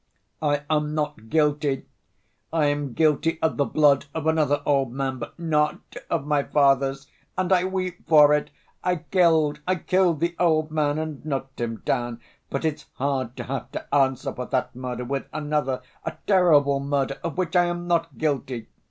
[0.41, 1.85] "I am not guilty.
[2.51, 7.05] I am guilty of the blood of another old man but not of my father's.
[7.37, 8.49] And I weep for it!
[8.83, 12.19] I killed, I killed the old man and knocked him down....
[12.49, 17.19] But it's hard to have to answer for that murder with another, a terrible murder
[17.23, 18.65] of which I am not guilty....